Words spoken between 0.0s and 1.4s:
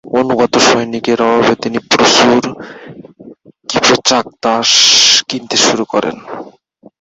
অনুগত সৈনিকের